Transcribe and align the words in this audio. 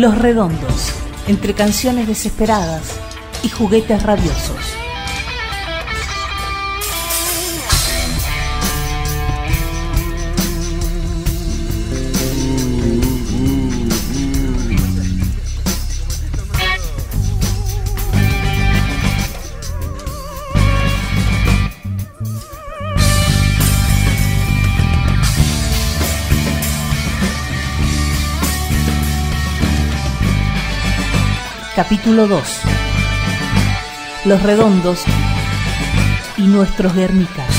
Los 0.00 0.16
Redondos, 0.16 0.94
entre 1.28 1.52
canciones 1.52 2.08
desesperadas 2.08 2.98
y 3.42 3.50
juguetes 3.50 4.02
rabiosos. 4.02 4.79
Capítulo 31.82 32.28
2. 32.28 32.60
Los 34.26 34.42
redondos 34.42 35.02
y 36.36 36.42
nuestros 36.42 36.94
Guernicas. 36.94 37.49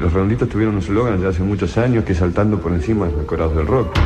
Los 0.00 0.14
redonditos 0.14 0.48
tuvieron 0.48 0.76
un 0.76 0.82
slogan 0.82 1.20
ya 1.20 1.28
hace 1.28 1.42
muchos 1.42 1.76
años 1.76 2.04
que 2.04 2.14
saltando 2.14 2.58
por 2.58 2.72
encima 2.72 3.04
de 3.04 3.12
los 3.12 3.20
decorados 3.20 3.54
del 3.54 3.66
rock. 3.66 3.98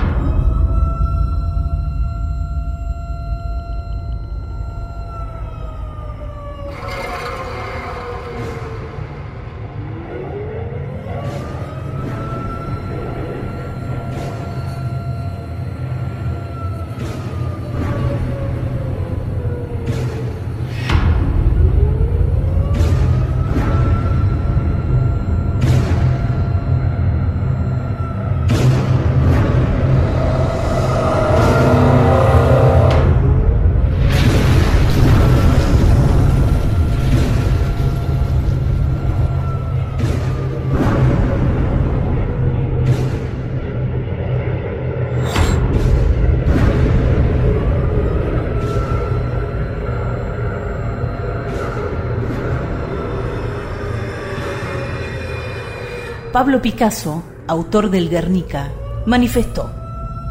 Pablo 56.34 56.60
Picasso, 56.60 57.22
autor 57.46 57.90
del 57.90 58.08
Guernica, 58.08 58.72
manifestó, 59.06 59.70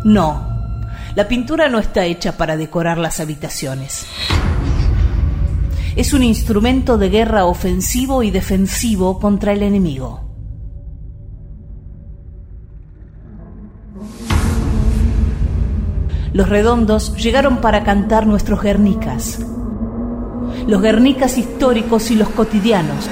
no, 0.04 0.46
la 1.16 1.30
pintura 1.30 1.70
no 1.70 1.80
está 1.80 2.04
hecha 2.04 2.36
para 2.36 2.58
decorar 2.58 2.98
las 2.98 3.22
habitaciones. 3.22 4.06
Es 5.96 6.12
un 6.12 6.24
instrumento 6.24 6.98
de 6.98 7.08
guerra 7.08 7.46
ofensivo 7.46 8.22
y 8.22 8.32
defensivo 8.32 9.18
contra 9.18 9.54
el 9.54 9.64
enemigo. 9.64 10.30
Los 16.34 16.50
redondos 16.50 17.16
llegaron 17.16 17.62
para 17.62 17.86
cantar 17.86 18.28
nuestros 18.28 18.62
Guernicas, 18.62 19.40
los 20.68 20.82
Guernicas 20.82 21.38
históricos 21.38 22.12
y 22.12 22.18
los 22.18 22.28
cotidianos, 22.28 23.10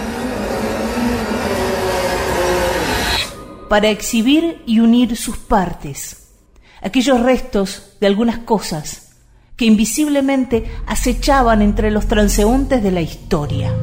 para 3.72 3.88
exhibir 3.88 4.62
y 4.66 4.82
unir 4.82 5.16
sus 5.16 5.38
partes, 5.38 6.34
aquellos 6.82 7.22
restos 7.22 7.94
de 8.02 8.08
algunas 8.08 8.40
cosas 8.40 9.14
que 9.56 9.64
invisiblemente 9.64 10.70
acechaban 10.88 11.62
entre 11.62 11.90
los 11.90 12.06
transeúntes 12.06 12.84
de 12.84 12.92
la 12.92 13.00
historia. 13.00 13.74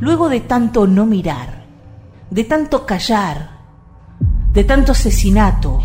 Luego 0.00 0.28
de 0.28 0.40
tanto 0.40 0.88
no 0.88 1.06
mirar, 1.06 1.66
de 2.30 2.42
tanto 2.42 2.84
callar, 2.84 3.60
de 4.52 4.64
tanto 4.64 4.90
asesinato, 4.90 5.80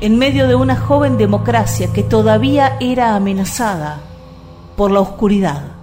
en 0.00 0.18
medio 0.18 0.48
de 0.48 0.56
una 0.56 0.74
joven 0.74 1.16
democracia 1.16 1.92
que 1.92 2.02
todavía 2.02 2.78
era 2.80 3.14
amenazada 3.14 4.00
por 4.76 4.90
la 4.90 4.98
oscuridad. 4.98 5.73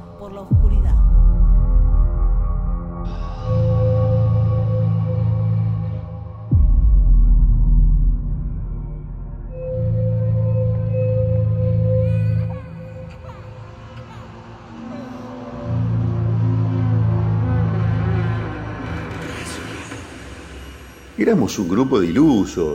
Un 21.34 21.70
grupo 21.70 22.02
de 22.02 22.08
ilusos. 22.08 22.74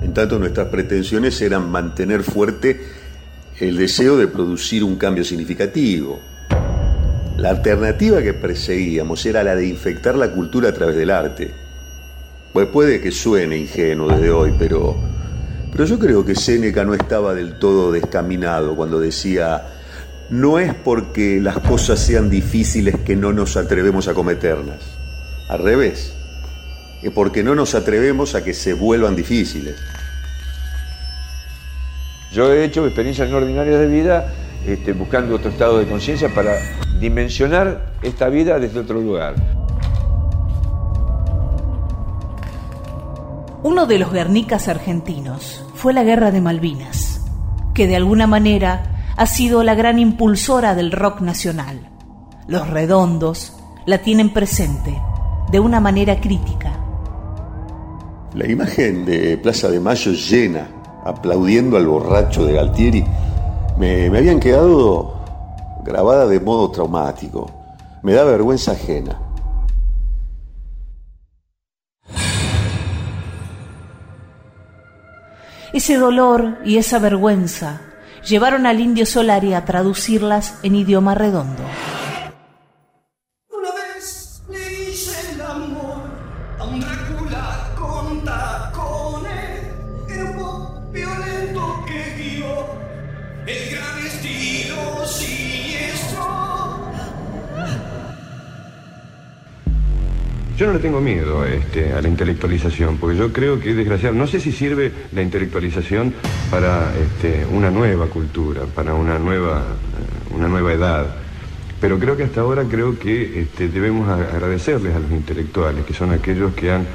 En 0.00 0.14
tanto 0.14 0.38
nuestras 0.38 0.68
pretensiones 0.68 1.40
eran 1.42 1.68
mantener 1.68 2.22
fuerte 2.22 2.80
el 3.58 3.76
deseo 3.76 4.16
de 4.16 4.28
producir 4.28 4.84
un 4.84 4.94
cambio 4.94 5.24
significativo. 5.24 6.20
La 7.36 7.50
alternativa 7.50 8.22
que 8.22 8.32
perseguíamos 8.32 9.26
era 9.26 9.42
la 9.42 9.56
de 9.56 9.66
infectar 9.66 10.14
la 10.14 10.30
cultura 10.30 10.68
a 10.68 10.72
través 10.72 10.94
del 10.94 11.10
arte. 11.10 11.52
Pues 12.52 12.68
puede 12.68 13.00
que 13.00 13.10
suene 13.10 13.58
ingenuo 13.58 14.06
desde 14.06 14.30
hoy, 14.30 14.54
pero, 14.56 14.94
pero 15.72 15.84
yo 15.84 15.98
creo 15.98 16.24
que 16.24 16.36
Séneca 16.36 16.84
no 16.84 16.94
estaba 16.94 17.34
del 17.34 17.58
todo 17.58 17.90
descaminado 17.90 18.76
cuando 18.76 19.00
decía, 19.00 19.66
no 20.30 20.60
es 20.60 20.72
porque 20.74 21.40
las 21.40 21.58
cosas 21.58 21.98
sean 21.98 22.30
difíciles 22.30 23.00
que 23.00 23.16
no 23.16 23.32
nos 23.32 23.56
atrevemos 23.56 24.06
a 24.06 24.14
cometerlas. 24.14 24.78
Al 25.48 25.58
revés 25.58 26.21
porque 27.10 27.42
no 27.42 27.54
nos 27.54 27.74
atrevemos 27.74 28.34
a 28.34 28.44
que 28.44 28.54
se 28.54 28.74
vuelvan 28.74 29.16
difíciles. 29.16 29.76
Yo 32.32 32.52
he 32.52 32.64
hecho 32.64 32.86
experiencias 32.86 33.28
no 33.28 33.36
ordinarias 33.36 33.78
de 33.78 33.86
vida 33.86 34.32
este, 34.66 34.92
buscando 34.92 35.34
otro 35.34 35.50
estado 35.50 35.78
de 35.78 35.86
conciencia 35.86 36.32
para 36.34 36.54
dimensionar 37.00 37.92
esta 38.02 38.28
vida 38.28 38.58
desde 38.58 38.80
otro 38.80 39.00
lugar. 39.00 39.34
Uno 43.64 43.86
de 43.86 43.98
los 43.98 44.12
Guernicas 44.12 44.68
argentinos 44.68 45.64
fue 45.74 45.92
la 45.92 46.04
Guerra 46.04 46.30
de 46.30 46.40
Malvinas, 46.40 47.20
que 47.74 47.86
de 47.86 47.96
alguna 47.96 48.26
manera 48.26 49.14
ha 49.16 49.26
sido 49.26 49.62
la 49.62 49.74
gran 49.74 49.98
impulsora 49.98 50.74
del 50.74 50.90
rock 50.90 51.20
nacional. 51.20 51.88
Los 52.48 52.68
redondos 52.68 53.56
la 53.86 53.98
tienen 53.98 54.30
presente 54.30 54.96
de 55.50 55.60
una 55.60 55.80
manera 55.80 56.20
crítica. 56.20 56.71
La 58.34 58.50
imagen 58.50 59.04
de 59.04 59.36
Plaza 59.36 59.68
de 59.68 59.78
Mayo 59.78 60.12
llena, 60.12 60.66
aplaudiendo 61.04 61.76
al 61.76 61.86
borracho 61.86 62.46
de 62.46 62.54
Galtieri, 62.54 63.04
me, 63.78 64.08
me 64.08 64.18
habían 64.18 64.40
quedado 64.40 65.22
grabada 65.84 66.26
de 66.26 66.40
modo 66.40 66.70
traumático. 66.70 67.50
Me 68.02 68.14
da 68.14 68.24
vergüenza 68.24 68.72
ajena. 68.72 69.18
Ese 75.74 75.96
dolor 75.96 76.58
y 76.64 76.78
esa 76.78 76.98
vergüenza 76.98 77.80
llevaron 78.26 78.66
al 78.66 78.80
indio 78.80 79.04
Solari 79.04 79.52
a 79.52 79.64
traducirlas 79.66 80.58
en 80.62 80.76
idioma 80.76 81.14
redondo. 81.14 81.61
Yo 100.56 100.66
no 100.66 100.74
le 100.74 100.78
tengo 100.78 101.00
miedo 101.00 101.44
este, 101.44 101.92
a 101.92 102.02
la 102.02 102.08
intelectualización, 102.08 102.98
porque 102.98 103.16
yo 103.16 103.32
creo 103.32 103.58
que 103.58 103.70
es 103.70 103.76
desgraciado. 103.76 104.14
No 104.14 104.26
sé 104.26 104.38
si 104.38 104.52
sirve 104.52 104.92
la 105.12 105.22
intelectualización 105.22 106.12
para 106.50 106.92
este, 106.96 107.46
una 107.46 107.70
nueva 107.70 108.06
cultura, 108.06 108.62
para 108.74 108.94
una 108.94 109.18
nueva, 109.18 109.58
eh, 109.60 110.34
una 110.34 110.48
nueva 110.48 110.72
edad. 110.72 111.06
Pero 111.80 111.98
creo 111.98 112.16
que 112.16 112.24
hasta 112.24 112.42
ahora 112.42 112.64
creo 112.64 112.98
que 112.98 113.40
este, 113.40 113.68
debemos 113.68 114.08
agradecerles 114.08 114.94
a 114.94 115.00
los 115.00 115.10
intelectuales, 115.10 115.84
que 115.84 115.94
son 115.94 116.12
aquellos 116.12 116.54
que 116.54 116.70
han 116.70 116.86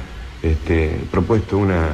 propuesto 1.10 1.58
una, 1.58 1.88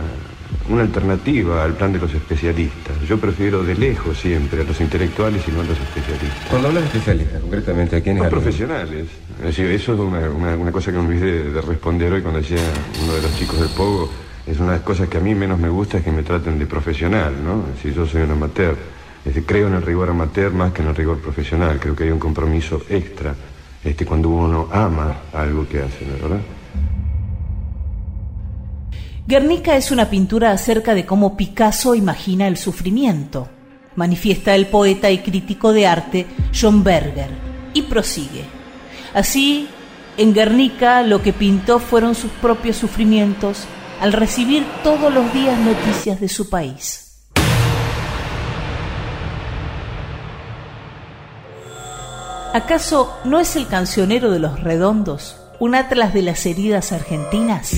una 0.69 0.83
alternativa 0.83 1.65
al 1.65 1.75
plan 1.75 1.93
de 1.93 1.99
los 1.99 2.13
especialistas. 2.15 2.95
Yo 3.09 3.19
prefiero 3.19 3.63
de 3.63 3.75
lejos 3.75 4.19
siempre 4.19 4.63
a 4.63 4.65
los 4.65 4.81
intelectuales 4.81 5.43
y 5.47 5.53
no 5.53 5.61
a 5.61 5.65
los 5.65 5.79
especialistas. 5.79 6.49
Cuando 6.49 6.69
hablas 6.69 6.85
de 6.85 6.89
especialistas, 6.89 7.41
concretamente, 7.41 7.97
¿a 7.97 8.01
quiénes 8.01 8.23
Los 8.23 8.31
profesionales. 8.31 9.07
Es 9.45 9.59
eso 9.59 9.93
es 9.93 10.01
una, 10.01 10.73
cosa 10.73 10.91
que 10.91 10.99
me 10.99 11.05
olvidé 11.05 11.51
de 11.51 11.61
responder 11.61 12.13
hoy 12.15 12.23
cuando 12.23 12.41
decía 12.41 12.57
uno 13.03 13.13
de 13.13 13.23
los 13.23 13.37
chicos 13.37 13.61
del 13.61 13.69
Pogo. 13.69 14.09
Es 14.47 14.59
una 14.59 14.73
de 14.73 14.77
las 14.79 14.85
cosas 14.85 15.09
que 15.09 15.19
a 15.19 15.21
mí 15.21 15.35
menos 15.35 15.59
me 15.59 15.69
gusta 15.69 15.99
es 15.99 16.05
que 16.05 16.11
me 16.11 16.23
traten 16.23 16.59
de 16.59 16.67
profesional, 16.67 17.35
¿no? 17.45 17.65
Es 17.69 17.75
decir, 17.77 17.95
yo 17.95 18.07
soy 18.07 18.23
un 18.23 18.31
amateur. 18.31 18.75
Creo 19.47 19.69
en 19.69 19.75
el 19.75 19.83
rigor 19.83 20.09
amateur 20.09 20.53
más 20.53 20.73
que 20.73 20.81
en 20.81 20.89
el 20.89 20.95
rigor 20.95 21.19
profesional. 21.19 21.79
Creo 21.79 21.95
que 21.95 22.05
hay 22.05 22.11
un 22.11 22.19
compromiso 22.19 22.83
extra 22.89 23.35
este, 23.85 24.07
cuando 24.07 24.31
uno 24.31 24.69
ama 24.73 25.15
algo 25.35 25.69
que 25.69 25.81
hace, 25.81 26.07
¿no? 26.07 26.23
¿verdad? 26.23 26.43
Guernica 29.27 29.77
es 29.77 29.91
una 29.91 30.09
pintura 30.09 30.53
acerca 30.53 30.95
de 30.95 31.05
cómo 31.05 31.37
Picasso 31.37 31.95
imagina 31.95 32.49
el 32.49 32.57
sufrimiento, 32.57 33.49
manifiesta 33.97 34.55
el 34.55 34.67
poeta 34.69 35.11
y 35.11 35.19
crítico 35.19 35.73
de 35.73 35.87
arte 35.87 36.27
John 36.59 36.83
Berger, 36.83 37.31
y 37.75 37.83
prosigue. 37.83 38.54
Así, 39.15 39.69
en 40.17 40.35
Guernica 40.35 41.03
lo 41.03 41.23
que 41.23 41.33
pintó 41.33 41.79
fueron 41.79 42.17
sus 42.17 42.33
propios 42.33 42.77
sufrimientos 42.77 43.65
al 44.01 44.13
recibir 44.13 44.65
todos 44.83 45.15
los 45.15 45.33
días 45.33 45.59
noticias 45.59 46.21
de 46.21 46.29
su 46.29 46.51
país. 46.51 47.01
¿Acaso 52.53 53.17
no 53.25 53.41
es 53.41 53.57
el 53.57 53.67
cancionero 53.67 54.31
de 54.31 54.39
los 54.39 54.61
redondos 54.61 55.37
un 55.61 55.75
atlas 55.75 56.13
de 56.13 56.23
las 56.23 56.47
heridas 56.47 56.93
argentinas? 56.93 57.73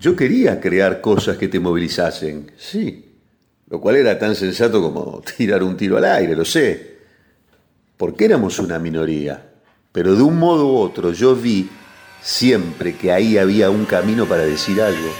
Yo 0.00 0.16
quería 0.16 0.58
crear 0.60 1.02
cosas 1.02 1.36
que 1.36 1.48
te 1.48 1.60
movilizasen, 1.60 2.52
sí, 2.56 3.04
lo 3.68 3.82
cual 3.82 3.96
era 3.96 4.18
tan 4.18 4.34
sensato 4.34 4.80
como 4.80 5.22
tirar 5.36 5.62
un 5.62 5.76
tiro 5.76 5.98
al 5.98 6.06
aire, 6.06 6.34
lo 6.34 6.44
sé, 6.46 6.96
porque 7.98 8.24
éramos 8.24 8.58
una 8.58 8.78
minoría, 8.78 9.52
pero 9.92 10.16
de 10.16 10.22
un 10.22 10.38
modo 10.38 10.72
u 10.72 10.78
otro 10.78 11.12
yo 11.12 11.36
vi 11.36 11.68
siempre 12.22 12.96
que 12.96 13.12
ahí 13.12 13.36
había 13.36 13.68
un 13.68 13.84
camino 13.84 14.24
para 14.24 14.44
decir 14.44 14.80
algo. 14.80 15.10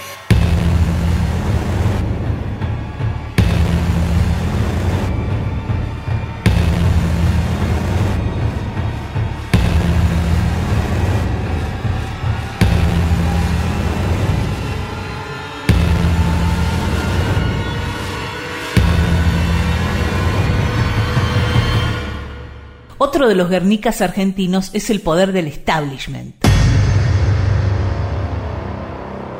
Otro 23.11 23.27
de 23.27 23.35
los 23.35 23.49
Guernicas 23.49 23.99
argentinos 23.99 24.69
es 24.71 24.89
el 24.89 25.01
poder 25.01 25.33
del 25.33 25.47
establishment. 25.47 26.33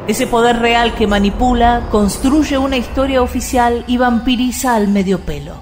Ese 0.10 0.28
poder 0.28 0.60
real 0.60 0.94
que 0.94 1.08
manipula, 1.08 1.88
construye 1.90 2.58
una 2.58 2.76
historia 2.76 3.22
oficial 3.22 3.86
y 3.88 3.96
vampiriza 3.96 4.76
al 4.76 4.90
medio 4.90 5.22
pelo. 5.22 5.54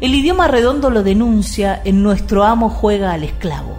El 0.00 0.14
idioma 0.14 0.48
redondo 0.48 0.88
lo 0.88 1.02
denuncia 1.02 1.78
en 1.84 2.02
Nuestro 2.02 2.44
amo 2.44 2.70
juega 2.70 3.12
al 3.12 3.24
esclavo. 3.24 3.76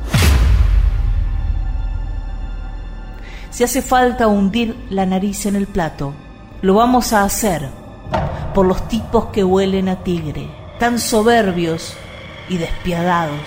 Si 3.50 3.64
hace 3.64 3.82
falta 3.82 4.28
hundir 4.28 4.76
la 4.92 5.08
nariz 5.08 5.48
en 5.48 5.56
el 5.56 5.66
plato, 5.66 6.14
lo 6.62 6.76
vamos 6.76 7.12
a 7.12 7.24
hacer 7.24 7.70
por 8.54 8.68
los 8.68 8.88
tipos 8.88 9.26
que 9.34 9.44
huelen 9.44 9.90
a 9.90 10.04
tigre, 10.04 10.63
tan 10.84 11.00
soberbios 11.00 11.96
y 12.50 12.58
despiadados. 12.58 13.40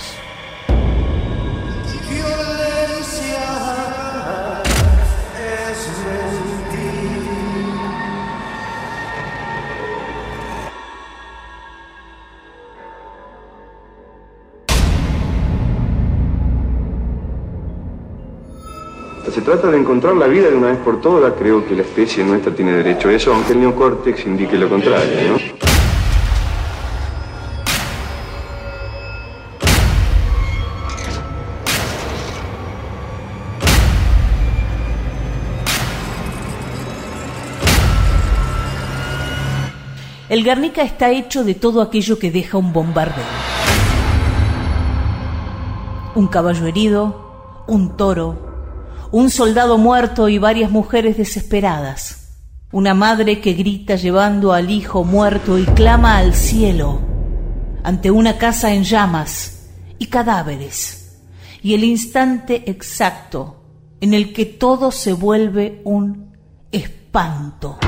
Se 19.30 19.42
trata 19.42 19.70
de 19.70 19.76
encontrar 19.76 20.14
la 20.14 20.26
vida 20.26 20.49
de 20.49 20.56
una 20.56 20.68
vez 20.68 20.78
por 20.78 21.02
todas. 21.02 21.34
Creo 21.34 21.66
que 21.66 21.75
la 21.75 21.82
especie 21.82 22.25
nuestra 22.25 22.54
tiene 22.54 22.72
derecho 22.72 23.11
a 23.11 23.12
eso, 23.12 23.34
aunque 23.34 23.52
el 23.52 23.61
neocórtex 23.61 24.25
indique 24.25 24.56
lo 24.56 24.70
contrario, 24.70 25.32
¿no? 25.32 25.65
El 40.28 40.42
Guernica 40.42 40.83
está 40.83 41.11
hecho 41.11 41.45
de 41.45 41.54
todo 41.54 41.80
aquello 41.80 42.18
que 42.18 42.33
deja 42.33 42.59
un 42.59 42.73
bombardeo. 42.73 43.25
Un 46.16 46.26
caballo 46.26 46.66
herido, 46.66 47.64
un 47.68 47.97
toro, 47.97 49.06
un 49.12 49.30
soldado 49.30 49.78
muerto 49.78 50.28
y 50.28 50.38
varias 50.38 50.73
mujeres 50.73 51.16
desesperadas. 51.16 52.40
Una 52.73 52.92
madre 52.92 53.40
que 53.40 53.52
grita 53.52 53.95
llevando 53.95 54.52
al 54.52 54.68
hijo 54.68 55.04
muerto 55.04 55.59
y 55.59 55.64
clama 55.64 56.16
al 56.16 56.35
cielo 56.35 56.99
ante 57.85 58.11
una 58.11 58.37
casa 58.37 58.75
en 58.75 58.83
llamas 58.83 59.68
y 60.00 60.06
cadáveres. 60.06 61.21
Y 61.62 61.75
el 61.75 61.85
instante 61.85 62.68
exacto 62.68 63.62
en 64.00 64.12
el 64.12 64.33
que 64.33 64.45
todo 64.45 64.90
se 64.90 65.12
vuelve 65.12 65.83
un 65.85 66.37
espanto 66.73 67.78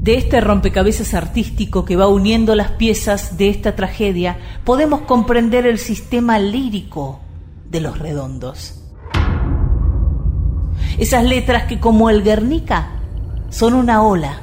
de 0.00 0.16
este 0.16 0.40
rompecabezas 0.40 1.14
artístico 1.14 1.84
que 1.84 1.96
va 1.96 2.08
uniendo 2.08 2.54
las 2.54 2.70
piezas 2.72 3.36
de 3.36 3.48
esta 3.48 3.74
tragedia, 3.74 4.38
podemos 4.64 5.02
comprender 5.02 5.66
el 5.66 5.78
sistema 5.78 6.38
lírico 6.38 7.20
de 7.68 7.80
los 7.80 7.98
redondos. 7.98 8.82
Esas 10.98 11.24
letras 11.24 11.64
que 11.64 11.78
como 11.78 12.10
el 12.10 12.22
Guernica 12.22 12.92
son 13.50 13.74
una 13.74 14.02
ola, 14.02 14.40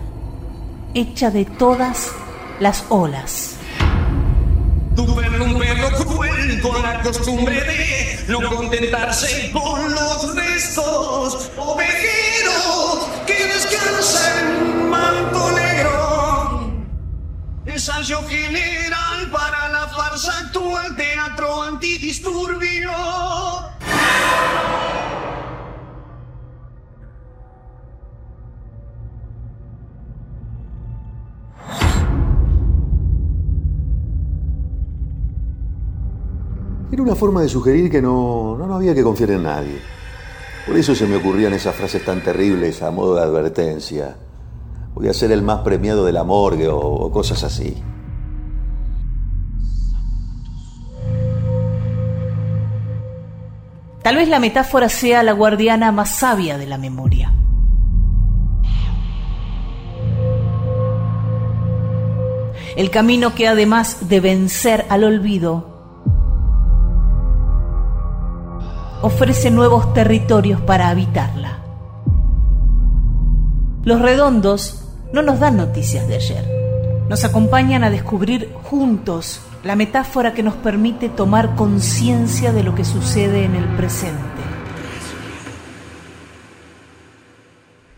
hecha 0.93 1.31
de 1.31 1.45
todas 1.45 2.11
las 2.59 2.85
olas. 2.89 3.57
Un 4.97 5.15
perro 5.15 6.05
cruel 6.05 6.61
la 6.81 7.01
costumbre 7.01 7.55
de 7.55 8.25
no 8.27 8.49
contentarse 8.49 9.51
con 9.51 9.91
los 9.91 10.35
restos. 10.35 11.51
Ensayo 17.75 18.23
general 18.23 19.29
para 19.29 19.67
la 19.67 19.85
farsa 19.89 20.31
actual, 20.45 20.95
teatro 20.95 21.61
antidisturbio. 21.61 22.89
Era 36.93 37.01
una 37.03 37.15
forma 37.15 37.41
de 37.41 37.49
sugerir 37.49 37.91
que 37.91 38.01
no, 38.01 38.55
no, 38.57 38.73
había 38.73 38.95
que 38.95 39.03
confiar 39.03 39.31
en 39.31 39.43
nadie. 39.43 39.81
Por 40.65 40.77
eso 40.77 40.95
se 40.95 41.05
me 41.05 41.17
ocurrían 41.17 41.51
esas 41.51 41.75
frases 41.75 42.05
tan 42.05 42.23
terribles 42.23 42.81
a 42.81 42.89
modo 42.89 43.15
de 43.15 43.23
advertencia. 43.23 44.15
Voy 44.95 45.09
a 45.09 45.13
ser 45.13 45.31
el 45.31 45.43
más 45.43 45.59
premiado 45.59 46.05
de 46.05 46.13
la 46.13 46.23
morgue 46.23 46.67
o 46.69 47.11
cosas 47.11 47.43
así. 47.43 47.75
Tal 54.05 54.17
vez 54.17 54.29
la 54.29 54.39
metáfora 54.39 54.87
sea 54.87 55.23
la 55.23 55.31
guardiana 55.31 55.91
más 55.91 56.15
sabia 56.15 56.59
de 56.59 56.67
la 56.67 56.77
memoria. 56.77 57.33
El 62.77 62.91
camino 62.91 63.33
que 63.33 63.47
además 63.47 64.07
de 64.07 64.19
vencer 64.19 64.85
al 64.89 65.05
olvido, 65.05 65.75
ofrece 69.01 69.49
nuevos 69.49 69.91
territorios 69.93 70.61
para 70.61 70.89
habitarla. 70.89 71.63
Los 73.83 74.01
redondos 74.01 74.84
no 75.13 75.21
nos 75.21 75.39
dan 75.39 75.57
noticias 75.57 76.07
de 76.07 76.15
ayer, 76.15 76.45
nos 77.09 77.23
acompañan 77.23 77.83
a 77.83 77.89
descubrir 77.89 78.51
juntos 78.63 79.41
la 79.63 79.75
metáfora 79.75 80.33
que 80.33 80.43
nos 80.43 80.55
permite 80.55 81.09
tomar 81.09 81.55
conciencia 81.55 82.51
de 82.51 82.63
lo 82.63 82.75
que 82.75 82.85
sucede 82.85 83.45
en 83.45 83.55
el 83.55 83.65
presente. 83.75 84.15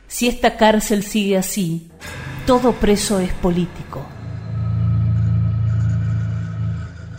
Si 0.08 0.28
esta 0.28 0.58
cárcel 0.58 1.04
sigue 1.04 1.38
así, 1.38 1.92
todo 2.46 2.72
preso 2.72 3.20
es 3.20 3.34
político. 3.34 4.02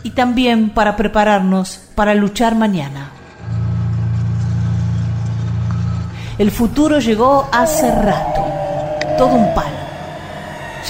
Y 0.03 0.09
también 0.09 0.71
para 0.71 0.95
prepararnos 0.95 1.79
para 1.95 2.15
luchar 2.15 2.55
mañana. 2.55 3.11
El 6.39 6.51
futuro 6.51 6.99
llegó 6.99 7.47
hace 7.51 7.91
rato, 7.91 8.45
todo 9.17 9.35
un 9.35 9.53
palo. 9.53 9.78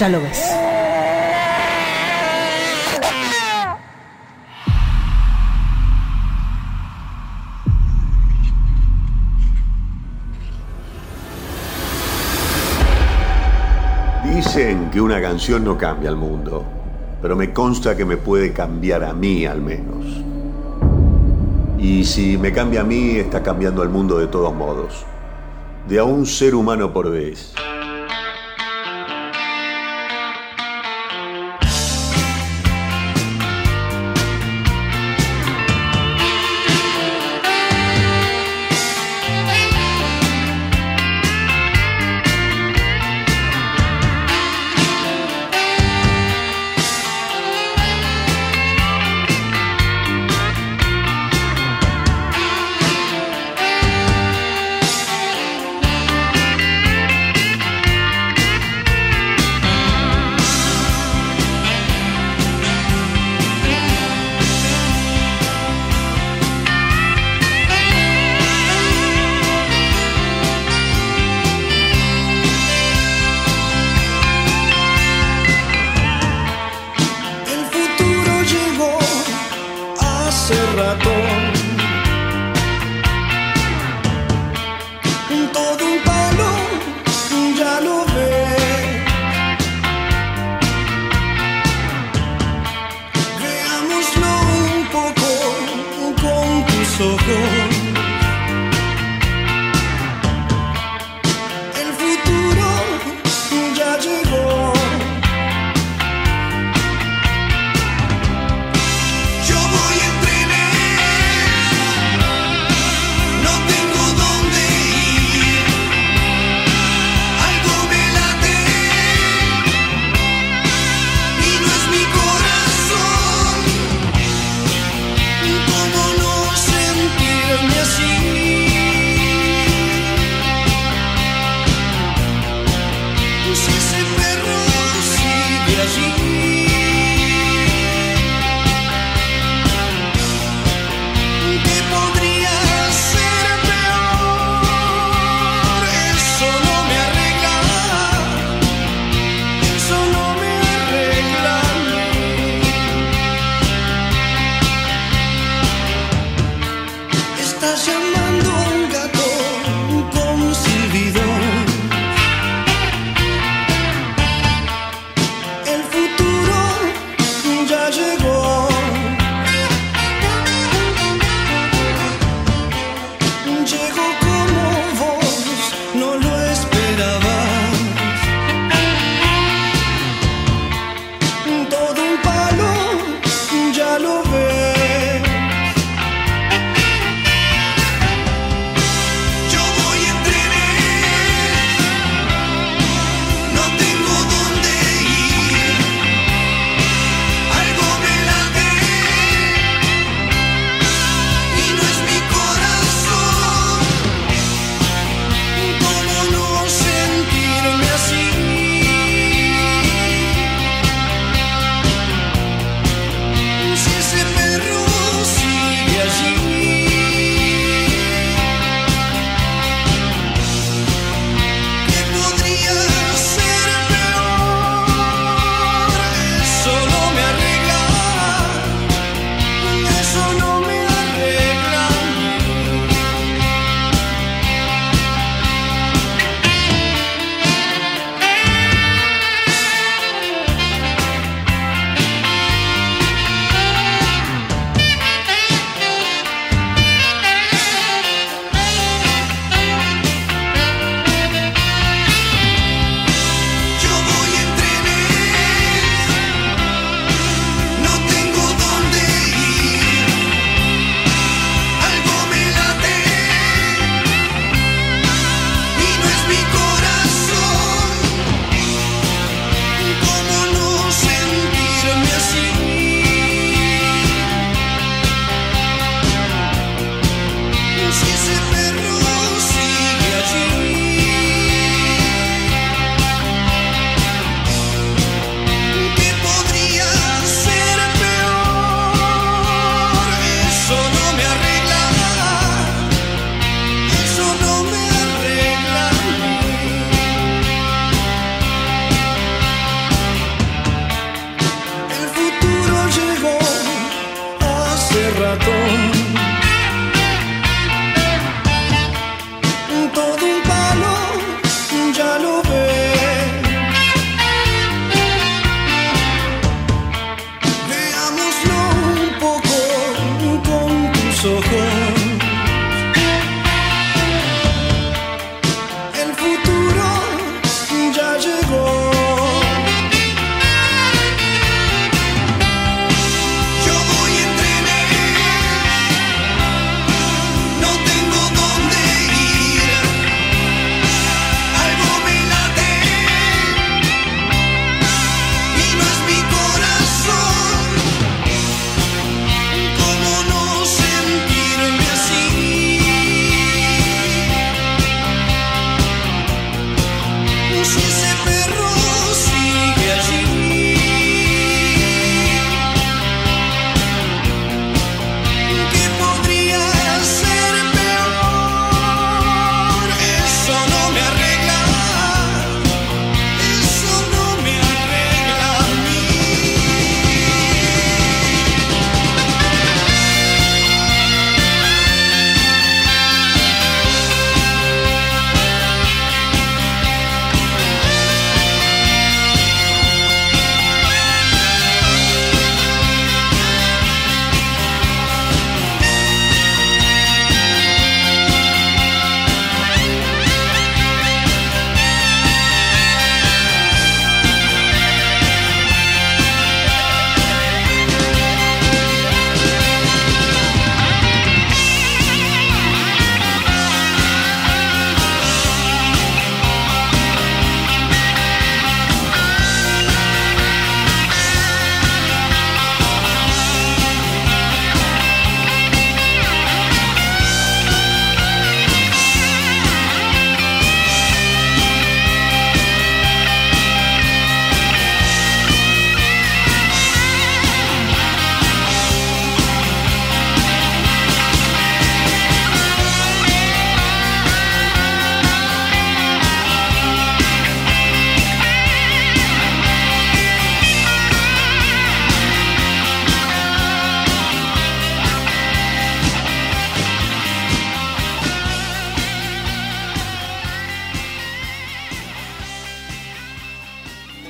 Ya 0.00 0.08
lo 0.08 0.18
ves. 0.18 0.56
Dicen 14.24 14.90
que 14.90 15.02
una 15.02 15.20
canción 15.20 15.64
no 15.64 15.76
cambia 15.76 16.08
el 16.08 16.16
mundo, 16.16 16.64
pero 17.20 17.36
me 17.36 17.52
consta 17.52 17.94
que 17.94 18.06
me 18.06 18.16
puede 18.16 18.54
cambiar 18.54 19.04
a 19.04 19.12
mí 19.12 19.44
al 19.44 19.60
menos. 19.60 20.06
Y 21.78 22.06
si 22.06 22.38
me 22.38 22.54
cambia 22.54 22.80
a 22.80 22.84
mí, 22.84 23.16
está 23.16 23.42
cambiando 23.42 23.82
al 23.82 23.90
mundo 23.90 24.18
de 24.18 24.28
todos 24.28 24.54
modos. 24.54 25.04
De 25.86 25.98
a 25.98 26.04
un 26.04 26.24
ser 26.24 26.54
humano 26.54 26.90
por 26.90 27.10
vez. 27.10 27.52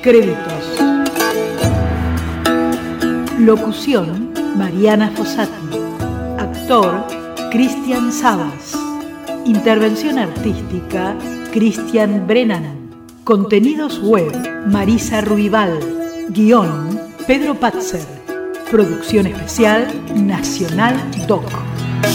Créditos. 0.02 0.64
Locución, 3.38 4.32
Mariana 4.56 5.10
Fossati. 5.10 5.50
Actor, 6.38 7.04
Cristian 7.50 8.10
Sabas. 8.10 8.74
Intervención 9.44 10.18
artística, 10.18 11.14
Cristian 11.52 12.26
Brennan. 12.26 12.90
Contenidos 13.24 14.00
web, 14.02 14.32
Marisa 14.66 15.20
Ruibal. 15.20 15.78
Guión, 16.30 16.98
Pedro 17.26 17.54
Patzer. 17.56 18.06
Producción 18.70 19.26
especial, 19.26 19.86
Nacional 20.14 20.94
Doc. 21.28 21.44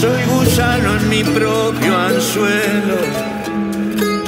Soy 0.00 0.22
gusano 0.34 0.96
en 0.96 1.08
mi 1.08 1.22
propio 1.22 1.96
anzuelo. 1.96 2.96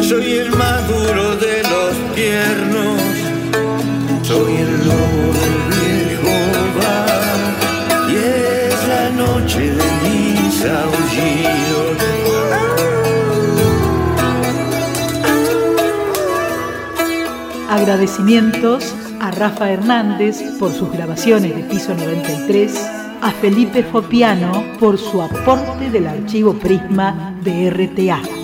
Soy 0.01 0.33
el 0.33 0.51
más 0.53 0.87
duro 0.87 1.35
de 1.37 1.63
los 1.65 2.15
tiernos. 2.15 2.98
Agradecimientos 17.71 18.93
a 19.21 19.31
Rafa 19.31 19.71
Hernández 19.71 20.43
por 20.59 20.73
sus 20.73 20.91
grabaciones 20.91 21.55
de 21.55 21.63
piso 21.63 21.95
93, 21.95 22.75
a 23.21 23.31
Felipe 23.31 23.85
Fopiano 23.85 24.65
por 24.81 24.99
su 24.99 25.23
aporte 25.23 25.91
del 25.91 26.09
archivo 26.09 26.55
Prisma 26.55 27.35
de 27.45 27.71
RTA. 27.71 28.38